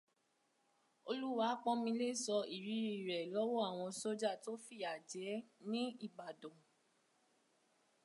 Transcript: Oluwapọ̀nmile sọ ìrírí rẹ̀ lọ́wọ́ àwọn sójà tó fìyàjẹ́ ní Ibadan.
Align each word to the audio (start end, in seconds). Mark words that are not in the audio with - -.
Oluwapọ̀nmile 1.09 2.07
sọ 2.23 2.35
ìrírí 2.55 2.93
rẹ̀ 3.09 3.29
lọ́wọ́ 3.33 3.61
àwọn 3.69 3.91
sójà 3.99 4.31
tó 4.43 4.51
fìyàjẹ́ 4.65 5.43
ní 5.71 5.81
Ibadan. 6.07 6.55